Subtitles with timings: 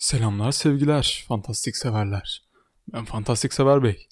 [0.00, 2.42] Selamlar sevgiler fantastik severler.
[2.92, 4.08] Ben fantastik sever bey.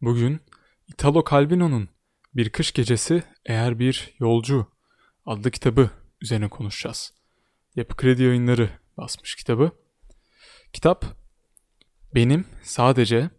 [0.00, 0.40] Bugün
[0.88, 1.88] Italo Calvino'nun
[2.34, 4.66] Bir Kış Gecesi Eğer Bir Yolcu
[5.26, 5.90] adlı kitabı
[6.20, 7.14] üzerine konuşacağız.
[7.74, 9.70] Yapı Kredi Yayınları basmış kitabı.
[10.72, 11.04] Kitap
[12.14, 13.30] benim sadece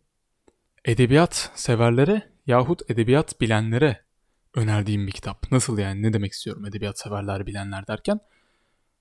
[0.86, 4.06] edebiyat severlere yahut edebiyat bilenlere
[4.56, 5.52] önerdiğim bir kitap.
[5.52, 8.20] Nasıl yani ne demek istiyorum edebiyat severler bilenler derken?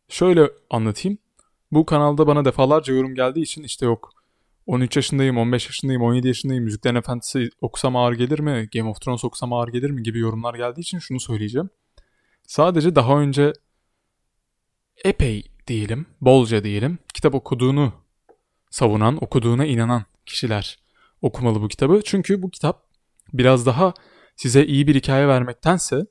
[0.08, 1.18] Şöyle anlatayım.
[1.76, 4.10] Bu kanalda bana defalarca yorum geldiği için işte yok
[4.66, 9.24] 13 yaşındayım, 15 yaşındayım, 17 yaşındayım, Müziklerin Efendisi okusam ağır gelir mi, Game of Thrones
[9.24, 11.70] okusam ağır gelir mi gibi yorumlar geldiği için şunu söyleyeceğim.
[12.46, 13.52] Sadece daha önce
[15.04, 17.92] epey diyelim, bolca diyelim, kitap okuduğunu
[18.70, 20.78] savunan, okuduğuna inanan kişiler
[21.22, 22.00] okumalı bu kitabı.
[22.04, 22.86] Çünkü bu kitap
[23.32, 23.94] biraz daha
[24.36, 26.06] size iyi bir hikaye vermektense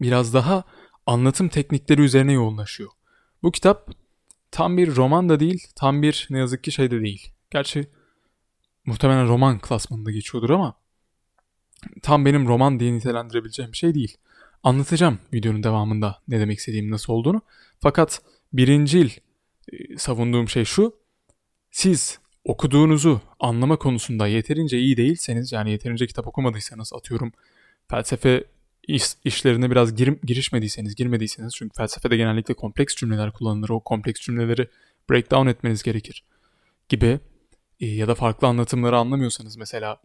[0.00, 0.64] biraz daha
[1.06, 2.90] anlatım teknikleri üzerine yoğunlaşıyor.
[3.42, 4.05] Bu kitap
[4.50, 7.32] tam bir roman da değil, tam bir ne yazık ki şey de değil.
[7.50, 7.86] Gerçi
[8.86, 10.74] muhtemelen roman klasmanında geçiyordur ama
[12.02, 14.16] tam benim roman diye nitelendirebileceğim bir şey değil.
[14.62, 17.40] Anlatacağım videonun devamında ne demek istediğim nasıl olduğunu.
[17.80, 18.22] Fakat
[18.52, 19.10] birincil
[19.72, 20.94] e, savunduğum şey şu.
[21.70, 27.32] Siz okuduğunuzu anlama konusunda yeterince iyi değilseniz yani yeterince kitap okumadıysanız atıyorum
[27.88, 28.44] felsefe
[28.86, 33.68] iş, işlerine biraz gir, girişmediyseniz, girmediyseniz çünkü felsefede genellikle kompleks cümleler kullanılır.
[33.68, 34.68] O kompleks cümleleri
[35.10, 36.24] breakdown etmeniz gerekir
[36.88, 37.20] gibi
[37.80, 40.00] e, ya da farklı anlatımları anlamıyorsanız mesela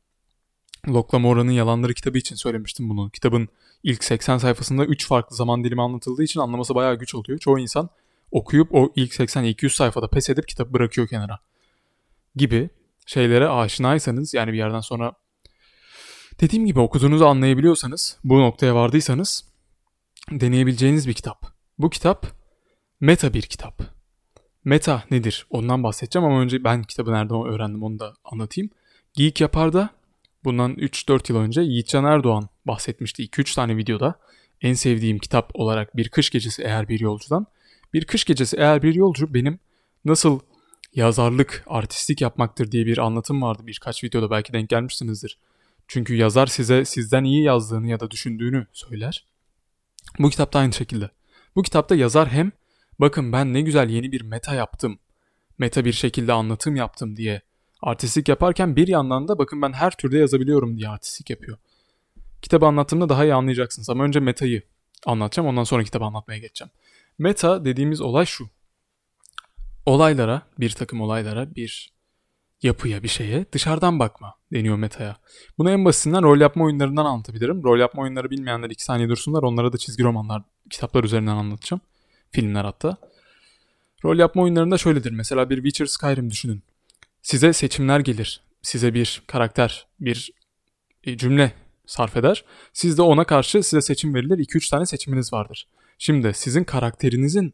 [0.87, 3.09] Locke Lamora'nın Yalanları kitabı için söylemiştim bunu.
[3.09, 3.49] Kitabın
[3.83, 7.39] ilk 80 sayfasında 3 farklı zaman dilimi anlatıldığı için anlaması bayağı güç oluyor.
[7.39, 7.89] Çoğu insan
[8.31, 11.39] okuyup o ilk 80-200 sayfada pes edip kitabı bırakıyor kenara.
[12.35, 12.69] Gibi
[13.05, 15.13] şeylere aşinaysanız yani bir yerden sonra
[16.41, 19.45] Dediğim gibi okuduğunuzu anlayabiliyorsanız, bu noktaya vardıysanız
[20.31, 21.45] deneyebileceğiniz bir kitap.
[21.77, 22.27] Bu kitap
[22.99, 23.81] meta bir kitap.
[24.63, 25.45] Meta nedir?
[25.49, 28.69] Ondan bahsedeceğim ama önce ben kitabı nereden öğrendim onu da anlatayım.
[29.13, 29.89] Geek Yapar'da
[30.43, 34.19] bundan 3-4 yıl önce Yiğitcan Erdoğan bahsetmişti 2-3 tane videoda.
[34.61, 37.47] En sevdiğim kitap olarak Bir Kış Gecesi Eğer Bir Yolcudan.
[37.93, 39.59] Bir Kış Gecesi Eğer Bir Yolcu benim
[40.05, 40.39] nasıl
[40.95, 45.37] yazarlık, artistik yapmaktır diye bir anlatım vardı birkaç videoda belki denk gelmişsinizdir.
[45.93, 49.25] Çünkü yazar size sizden iyi yazdığını ya da düşündüğünü söyler.
[50.19, 51.09] Bu kitapta aynı şekilde.
[51.55, 52.51] Bu kitapta yazar hem
[52.99, 54.99] bakın ben ne güzel yeni bir meta yaptım.
[55.57, 57.41] Meta bir şekilde anlatım yaptım diye
[57.81, 61.57] artistik yaparken bir yandan da bakın ben her türde yazabiliyorum diye artistik yapıyor.
[62.41, 64.63] Kitabı anlattığımda daha iyi anlayacaksınız ama önce metayı
[65.05, 66.71] anlatacağım ondan sonra kitabı anlatmaya geçeceğim.
[67.17, 68.49] Meta dediğimiz olay şu.
[69.85, 71.93] Olaylara, bir takım olaylara, bir
[72.63, 75.17] yapıya, bir şeye dışarıdan bakma deniyor metaya.
[75.57, 77.63] Bunu en basitinden rol yapma oyunlarından anlatabilirim.
[77.63, 79.43] Rol yapma oyunları bilmeyenler 2 saniye dursunlar.
[79.43, 81.81] Onlara da çizgi romanlar, kitaplar üzerinden anlatacağım.
[82.31, 82.97] Filmler hatta.
[84.05, 85.11] Rol yapma oyunlarında şöyledir.
[85.11, 86.63] Mesela bir Witcher Skyrim düşünün.
[87.21, 88.41] Size seçimler gelir.
[88.61, 90.31] Size bir karakter, bir
[91.03, 91.53] e, cümle
[91.85, 92.45] sarf eder.
[92.73, 94.37] Siz de ona karşı size seçim verilir.
[94.37, 95.67] 2-3 tane seçiminiz vardır.
[95.97, 97.53] Şimdi sizin karakterinizin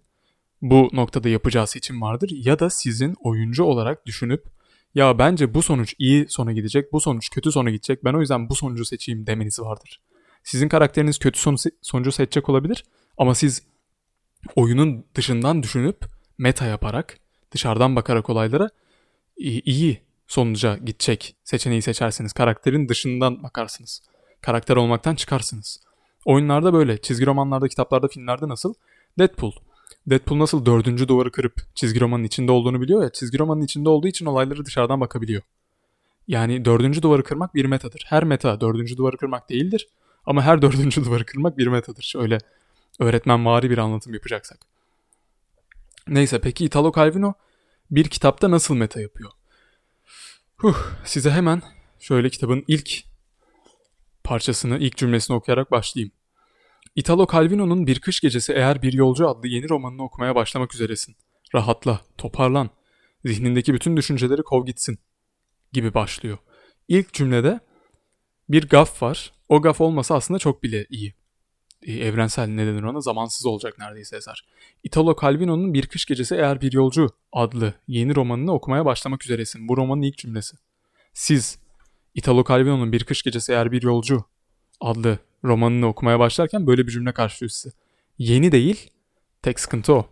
[0.62, 4.57] bu noktada yapacağı seçim vardır ya da sizin oyuncu olarak düşünüp
[4.98, 8.06] ya bence bu sonuç iyi sona gidecek, bu sonuç kötü sona gidecek.
[8.06, 10.02] Ben o yüzden bu sonucu seçeyim demeniz vardır.
[10.44, 12.86] Sizin karakteriniz kötü sonu, sonucu seçecek olabilir
[13.18, 13.64] ama siz
[14.56, 16.06] oyunun dışından düşünüp
[16.38, 17.18] meta yaparak,
[17.52, 18.70] dışarıdan bakarak olaylara
[19.38, 22.34] iyi sonuca gidecek seçeneği seçersiniz.
[22.34, 24.02] Karakterin dışından bakarsınız.
[24.42, 25.82] Karakter olmaktan çıkarsınız.
[26.26, 27.02] Oyunlarda böyle.
[27.02, 28.74] Çizgi romanlarda, kitaplarda, filmlerde nasıl?
[29.20, 29.52] Deadpool.
[30.08, 33.10] Deadpool nasıl dördüncü duvarı kırıp çizgi romanın içinde olduğunu biliyor ya.
[33.12, 35.42] Çizgi romanın içinde olduğu için olayları dışarıdan bakabiliyor.
[36.28, 38.06] Yani dördüncü duvarı kırmak bir metadır.
[38.08, 39.88] Her meta dördüncü duvarı kırmak değildir.
[40.26, 42.04] Ama her dördüncü duvarı kırmak bir metadır.
[42.04, 42.38] Şöyle
[43.00, 44.60] öğretmen vari bir anlatım yapacaksak.
[46.08, 47.34] Neyse peki Italo Calvino
[47.92, 49.32] bir kitapta nasıl meta yapıyor?
[50.58, 51.62] Huh, size hemen
[52.00, 53.04] şöyle kitabın ilk
[54.24, 56.12] parçasını, ilk cümlesini okuyarak başlayayım.
[56.98, 61.16] Italo Calvino'nun Bir Kış Gecesi Eğer Bir Yolcu adlı yeni romanını okumaya başlamak üzeresin.
[61.56, 62.70] Rahatla, toparlan,
[63.26, 65.00] zihnindeki bütün düşünceleri kov gitsin
[65.74, 66.38] gibi başlıyor.
[66.88, 67.60] İlk cümlede
[68.50, 69.34] bir gaf var.
[69.50, 71.14] O gaf olmasa aslında çok bile iyi.
[71.82, 73.02] E, evrensel ne denir ona?
[73.02, 74.46] Zamansız olacak neredeyse eser.
[74.84, 79.68] Italo Calvino'nun Bir Kış Gecesi Eğer Bir Yolcu adlı yeni romanını okumaya başlamak üzeresin.
[79.68, 80.58] Bu romanın ilk cümlesi.
[81.14, 81.60] Siz
[82.16, 84.24] Italo Calvino'nun Bir Kış Gecesi Eğer Bir Yolcu
[84.82, 87.76] adlı romanını okumaya başlarken böyle bir cümle karşılıyor size.
[88.18, 88.90] Yeni değil,
[89.42, 90.10] tek sıkıntı o.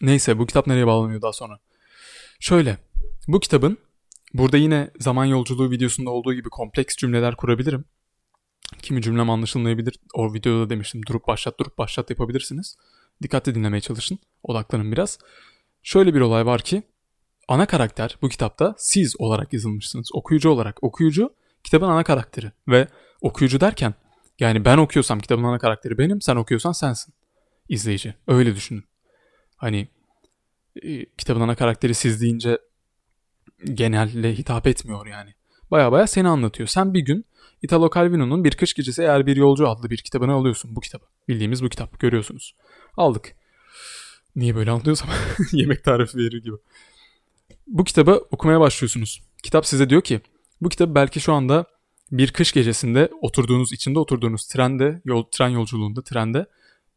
[0.00, 1.58] Neyse bu kitap nereye bağlanıyor daha sonra?
[2.40, 2.78] Şöyle,
[3.28, 3.78] bu kitabın
[4.34, 7.84] burada yine zaman yolculuğu videosunda olduğu gibi kompleks cümleler kurabilirim.
[8.82, 9.94] Kimi cümlem anlaşılmayabilir.
[10.14, 12.76] O videoda demiştim durup başlat durup başlat yapabilirsiniz.
[13.22, 14.18] Dikkatli dinlemeye çalışın.
[14.42, 15.18] Odaklanın biraz.
[15.82, 16.82] şöyle bir olay var ki
[17.48, 20.10] ana karakter bu kitapta siz olarak yazılmışsınız.
[20.14, 20.84] Okuyucu olarak.
[20.84, 21.34] Okuyucu
[21.64, 22.88] kitabın ana karakteri ve
[23.20, 23.94] okuyucu derken
[24.42, 27.14] yani ben okuyorsam kitabın ana karakteri benim, sen okuyorsan sensin.
[27.68, 28.14] izleyici.
[28.28, 28.84] Öyle düşünün.
[29.56, 29.88] Hani
[30.82, 32.58] e, kitabın ana karakteri siz deyince
[33.64, 35.34] genelle hitap etmiyor yani.
[35.70, 36.68] Baya baya seni anlatıyor.
[36.68, 37.24] Sen bir gün
[37.62, 41.04] Italo Calvino'nun Bir Kış Gecesi Eğer Bir Yolcu adlı bir kitabını alıyorsun bu kitabı.
[41.28, 42.54] Bildiğimiz bu kitap görüyorsunuz.
[42.96, 43.34] Aldık.
[44.36, 45.08] Niye böyle anlıyorsam
[45.52, 46.56] yemek tarifi verir gibi.
[47.66, 49.22] Bu kitabı okumaya başlıyorsunuz.
[49.42, 50.20] Kitap size diyor ki
[50.60, 51.66] bu kitabı belki şu anda
[52.12, 56.46] bir kış gecesinde oturduğunuz içinde oturduğunuz trende, yol, tren yolculuğunda trende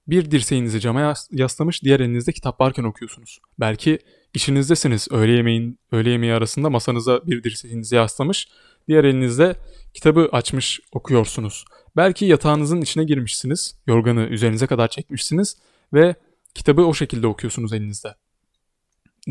[0.08, 3.40] bir dirseğinizi cama yaslamış, diğer elinizde kitap varken okuyorsunuz.
[3.60, 4.00] Belki
[4.34, 5.08] işinizdesiniz.
[5.12, 8.48] Öğle yemeğin öğle yemeği arasında masanıza bir dirseğinizi yaslamış,
[8.88, 9.56] diğer elinizde
[9.94, 11.66] kitabı açmış okuyorsunuz.
[11.96, 15.58] Belki yatağınızın içine girmişsiniz, yorganı üzerinize kadar çekmişsiniz
[15.94, 16.16] ve
[16.56, 18.16] kitabı o şekilde okuyorsunuz elinizde.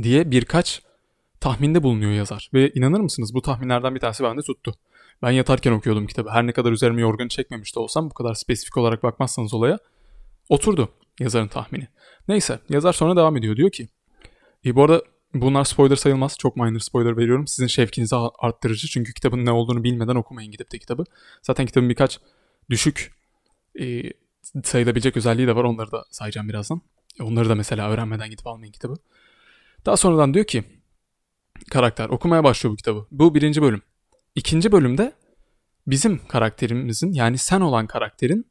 [0.02, 0.82] Diye birkaç
[1.40, 2.50] tahminde bulunuyor yazar.
[2.54, 4.74] Ve inanır mısınız bu tahminlerden bir tanesi bende tuttu.
[5.22, 6.30] Ben yatarken okuyordum kitabı.
[6.30, 9.78] Her ne kadar üzerime yorganı çekmemiş de olsam bu kadar spesifik olarak bakmazsanız olaya
[10.48, 10.88] oturdu
[11.20, 11.88] yazarın tahmini.
[12.28, 13.56] Neyse yazar sonra devam ediyor.
[13.56, 13.88] Diyor ki
[14.64, 15.02] e, bu arada
[15.34, 16.36] bunlar spoiler sayılmaz.
[16.38, 17.46] Çok minor spoiler veriyorum.
[17.46, 18.88] Sizin şevkinizi arttırıcı.
[18.88, 21.04] Çünkü kitabın ne olduğunu bilmeden okumayın gidip de kitabı.
[21.42, 22.20] Zaten kitabın birkaç
[22.70, 23.14] düşük
[23.80, 24.02] e,
[24.64, 25.64] sayılabilecek özelliği de var.
[25.64, 26.80] Onları da sayacağım birazdan.
[27.20, 28.94] Onları da mesela öğrenmeden gidip almayın kitabı.
[29.86, 30.64] Daha sonradan diyor ki
[31.70, 33.06] karakter okumaya başlıyor bu kitabı.
[33.10, 33.82] Bu birinci bölüm.
[34.34, 35.12] İkinci bölümde
[35.86, 38.46] bizim karakterimizin yani sen olan karakterin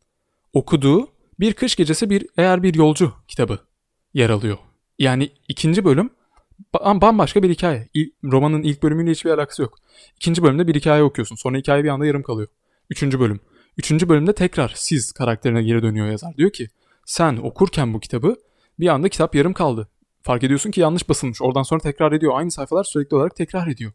[0.53, 1.07] okuduğu
[1.39, 3.59] Bir Kış Gecesi Bir Eğer Bir Yolcu kitabı
[4.13, 4.57] yer alıyor.
[4.99, 6.09] Yani ikinci bölüm
[6.83, 7.89] bambaşka bir hikaye.
[8.23, 9.77] romanın ilk bölümüyle hiçbir alakası yok.
[10.15, 11.35] İkinci bölümde bir hikaye okuyorsun.
[11.35, 12.47] Sonra hikaye bir anda yarım kalıyor.
[12.89, 13.39] Üçüncü bölüm.
[13.77, 16.37] Üçüncü bölümde tekrar siz karakterine geri dönüyor yazar.
[16.37, 16.67] Diyor ki
[17.05, 18.35] sen okurken bu kitabı
[18.79, 19.89] bir anda kitap yarım kaldı.
[20.21, 21.41] Fark ediyorsun ki yanlış basılmış.
[21.41, 22.31] Oradan sonra tekrar ediyor.
[22.35, 23.91] Aynı sayfalar sürekli olarak tekrar ediyor.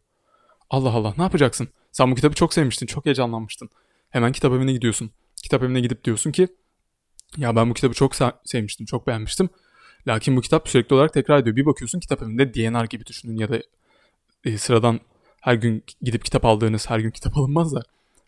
[0.69, 1.69] Allah Allah ne yapacaksın?
[1.91, 3.69] Sen bu kitabı çok sevmiştin, çok heyecanlanmıştın.
[4.09, 5.11] Hemen kitap evine gidiyorsun.
[5.43, 6.47] Kitap evine gidip diyorsun ki
[7.37, 8.15] ya ben bu kitabı çok
[8.45, 9.49] sevmiştim, çok beğenmiştim.
[10.07, 11.55] Lakin bu kitap sürekli olarak tekrar ediyor.
[11.55, 13.61] Bir bakıyorsun kitap evinde DNR gibi düşünün ya da
[14.43, 14.99] e, sıradan
[15.41, 17.81] her gün gidip kitap aldığınız, her gün kitap alınmaz da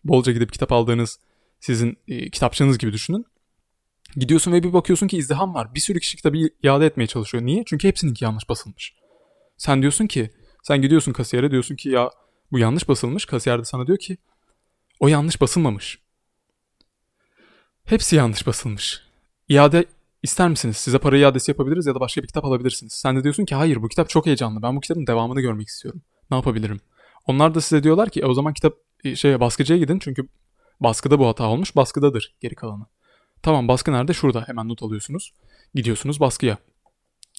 [0.04, 1.18] bolca gidip kitap aldığınız
[1.60, 3.26] sizin e, kitapçınız gibi düşünün.
[4.16, 5.74] Gidiyorsun ve bir bakıyorsun ki izdiham var.
[5.74, 7.44] Bir sürü kişi kitabı iade etmeye çalışıyor.
[7.46, 7.62] Niye?
[7.66, 8.94] Çünkü hepsininki yanlış basılmış.
[9.56, 10.30] Sen diyorsun ki,
[10.62, 12.10] sen gidiyorsun kasiyere diyorsun ki ya
[12.52, 13.26] bu yanlış basılmış.
[13.26, 14.16] Kasiyer de sana diyor ki
[15.00, 15.98] o yanlış basılmamış.
[17.84, 19.02] Hepsi yanlış basılmış.
[19.48, 19.84] İade
[20.22, 20.76] ister misiniz?
[20.76, 22.92] Size para iadesi yapabiliriz ya da başka bir kitap alabilirsiniz.
[22.92, 24.62] Sen de diyorsun ki hayır bu kitap çok heyecanlı.
[24.62, 26.02] Ben bu kitabın devamını görmek istiyorum.
[26.30, 26.80] Ne yapabilirim?
[27.26, 30.28] Onlar da size diyorlar ki e, o zaman kitap e, şeye baskıcıya gidin çünkü
[30.80, 31.76] baskıda bu hata olmuş.
[31.76, 32.86] Baskıdadır geri kalanı.
[33.42, 34.12] Tamam baskı nerede?
[34.12, 34.44] Şurada.
[34.46, 35.32] Hemen not alıyorsunuz.
[35.74, 36.58] Gidiyorsunuz baskıya.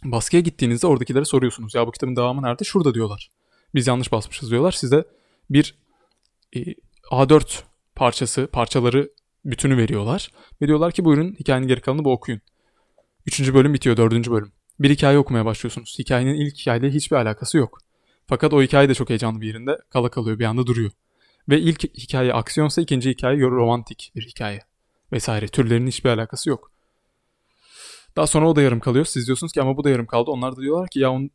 [0.04, 1.76] Baskıya gittiğinizde oradakilere soruyorsunuz.
[1.76, 2.64] Ya bu kitabın devamı nerede?
[2.64, 3.30] Şurada diyorlar.
[3.76, 4.72] Biz yanlış basmışız diyorlar.
[4.72, 5.06] Size
[5.50, 5.76] bir
[6.56, 6.60] e,
[7.12, 7.64] A4
[7.96, 9.10] parçası, parçaları
[9.46, 10.32] bütünü veriyorlar.
[10.62, 12.42] Ve diyorlar ki buyurun hikayenin geri kalanını bu okuyun.
[13.26, 14.52] Üçüncü bölüm bitiyor, dördüncü bölüm.
[14.80, 15.96] Bir hikaye okumaya başlıyorsunuz.
[16.00, 17.80] Hikayenin ilk hikayeyle hiçbir alakası yok.
[18.28, 20.92] Fakat o hikaye de çok heyecanlı bir yerinde kala kalıyor, bir anda duruyor.
[21.50, 24.60] Ve ilk hikaye aksiyonsa ikinci hikaye romantik bir hikaye
[25.12, 25.48] vesaire.
[25.48, 26.72] Türlerin hiçbir alakası yok.
[28.16, 29.06] Daha sonra o da yarım kalıyor.
[29.06, 30.32] Siz diyorsunuz ki ama bu da yarım kaldı.
[30.32, 31.30] Onlar da diyorlar ki ya on,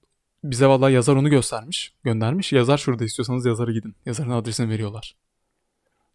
[0.44, 2.52] bize vallahi yazar onu göstermiş, göndermiş.
[2.52, 3.96] Yazar şurada istiyorsanız yazarı gidin.
[4.06, 5.16] Yazarın adresini veriyorlar.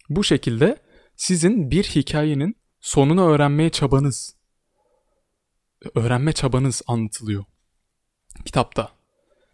[0.10, 0.77] Bu şekilde
[1.15, 4.36] sizin bir hikayenin sonunu öğrenmeye çabanız,
[5.96, 7.44] öğrenme çabanız anlatılıyor
[8.46, 8.92] kitapta.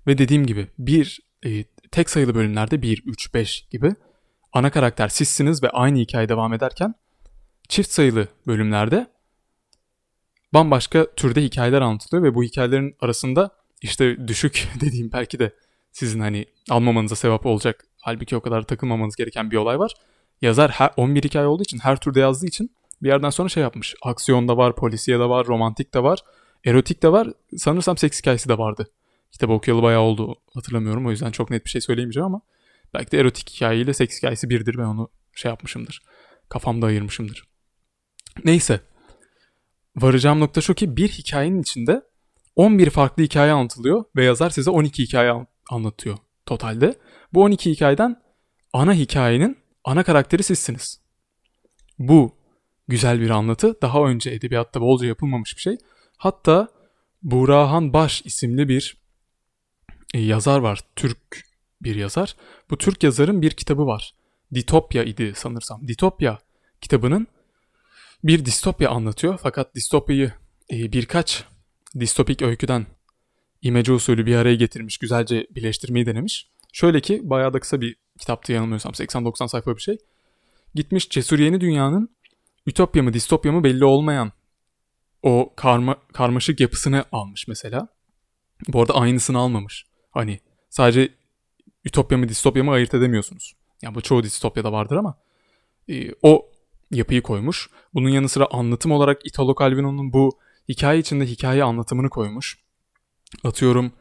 [0.07, 3.95] Ve dediğim gibi bir e, tek sayılı bölümlerde 1, 3, 5 gibi
[4.53, 6.95] ana karakter sizsiniz ve aynı hikaye devam ederken
[7.69, 9.07] çift sayılı bölümlerde
[10.53, 15.53] bambaşka türde hikayeler anlatılıyor ve bu hikayelerin arasında işte düşük dediğim belki de
[15.91, 19.93] sizin hani almamanıza sebep olacak halbuki o kadar takılmamanız gereken bir olay var.
[20.41, 22.71] Yazar her, 11 hikaye olduğu için her türde yazdığı için
[23.03, 23.95] bir yerden sonra şey yapmış.
[24.01, 26.19] Aksiyon da var, polisiye de var, romantik de var,
[26.65, 27.27] erotik de var.
[27.57, 28.91] Sanırsam seks hikayesi de vardı.
[29.31, 32.41] Kitabı okuyalı bayağı oldu hatırlamıyorum o yüzden çok net bir şey söyleyemeyeceğim ama
[32.93, 36.01] belki de erotik hikayeyle seks hikayesi birdir ben onu şey yapmışımdır.
[36.49, 37.43] Kafamda ayırmışımdır.
[38.45, 38.79] Neyse.
[39.95, 42.01] Varacağım nokta şu ki bir hikayenin içinde
[42.59, 46.95] 11 farklı hikaye anlatılıyor ve yazar size 12 hikaye anlatıyor totalde.
[47.33, 48.21] Bu 12 hikayeden
[48.73, 51.01] ana hikayenin ana karakteri sizsiniz.
[51.99, 52.35] Bu
[52.87, 53.81] güzel bir anlatı.
[53.81, 55.77] Daha önce edebiyatta bolca yapılmamış bir şey.
[56.17, 56.67] Hatta
[57.23, 58.97] Burhan Baş isimli bir
[60.13, 60.79] e, yazar var.
[60.95, 61.45] Türk
[61.81, 62.35] bir yazar.
[62.69, 64.15] Bu Türk yazarın bir kitabı var.
[64.53, 65.87] Ditopya idi sanırsam.
[65.87, 66.39] Ditopya
[66.81, 67.27] kitabının
[68.23, 69.39] bir distopya anlatıyor.
[69.43, 70.31] Fakat distopyayı
[70.71, 71.45] e, birkaç
[71.99, 72.85] distopik öyküden
[73.61, 76.49] imece usulü bir araya getirmiş, güzelce birleştirmeyi denemiş.
[76.73, 79.97] Şöyle ki bayağı da kısa bir kitaptı yanılmıyorsam 80-90 sayfa bir şey.
[80.75, 82.09] Gitmiş cesur yeni dünyanın
[82.67, 84.31] ütopya mı distopya mı belli olmayan
[85.23, 87.87] o karma, karmaşık yapısını almış mesela.
[88.67, 89.85] Bu arada aynısını almamış.
[90.11, 91.13] Hani sadece
[91.85, 93.55] ütopya mı distopya mı ayırt edemiyorsunuz.
[93.81, 95.17] Yani bu çoğu distopyada vardır ama
[95.89, 96.49] e, o
[96.91, 97.69] yapıyı koymuş.
[97.93, 100.39] Bunun yanı sıra anlatım olarak Italo Calvino'nun bu
[100.69, 102.59] hikaye içinde hikaye anlatımını koymuş.
[103.43, 103.93] Atıyorum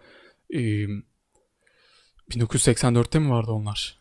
[0.51, 0.59] e,
[2.31, 3.99] 1984'te mi vardı onlar?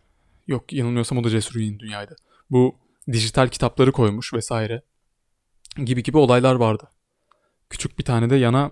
[0.47, 2.15] Yok yanılmıyorsam o da Cesur Yeni Dünya'ydı.
[2.51, 2.75] Bu
[3.11, 4.81] dijital kitapları koymuş vesaire
[5.85, 6.89] gibi gibi olaylar vardı.
[7.69, 8.71] Küçük bir tane de yana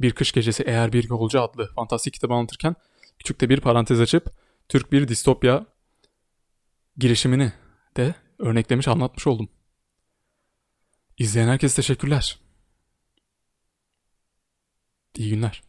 [0.00, 2.74] Bir Kış Gecesi Eğer Bir Yolcu adlı fantastik kitabı anlatırken
[3.18, 4.30] küçük de bir parantez açıp
[4.68, 5.66] Türk bir distopya
[6.96, 7.52] girişimini
[7.96, 9.48] de örneklemiş anlatmış oldum.
[11.18, 12.45] İzleyen herkese teşekkürler.
[15.16, 15.62] İyi günler.